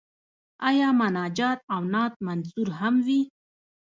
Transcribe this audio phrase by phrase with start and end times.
[0.69, 3.21] آیا مناجات او نعت منثور هم وي؟